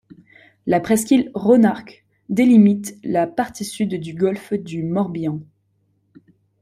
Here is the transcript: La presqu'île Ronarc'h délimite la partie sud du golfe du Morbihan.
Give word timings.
La 0.65 0.79
presqu'île 0.79 1.29
Ronarc'h 1.35 2.01
délimite 2.27 2.95
la 3.03 3.27
partie 3.27 3.65
sud 3.65 3.99
du 3.99 4.15
golfe 4.15 4.51
du 4.53 4.81
Morbihan. 4.81 5.41